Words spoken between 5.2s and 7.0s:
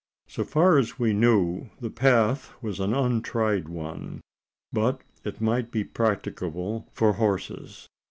it might be practicable